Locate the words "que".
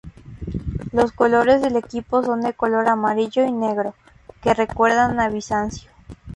4.41-4.55